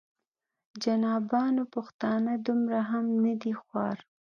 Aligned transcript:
جنابانو 0.83 1.63
پښتانه 1.73 2.33
دومره 2.47 2.79
هم 2.91 3.05
نه 3.23 3.33
دي 3.41 3.53
خوار. 3.61 3.97